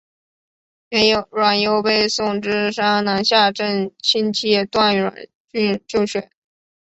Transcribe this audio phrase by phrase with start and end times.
[1.29, 5.13] 阮攸被送至山南下镇亲戚段阮
[5.51, 6.31] 俊就学。